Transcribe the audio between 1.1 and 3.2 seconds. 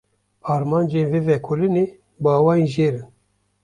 vê vekolînê bi awayên jêr in: